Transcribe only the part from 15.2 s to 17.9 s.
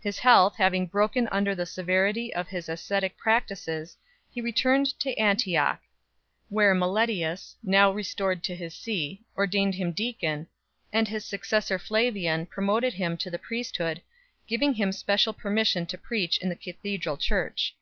permission to preach in the cathedral church.